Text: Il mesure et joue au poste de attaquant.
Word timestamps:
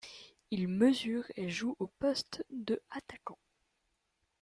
Il 0.49 0.67
mesure 0.67 1.25
et 1.35 1.47
joue 1.47 1.75
au 1.77 1.85
poste 1.85 2.43
de 2.49 2.81
attaquant. 2.89 3.37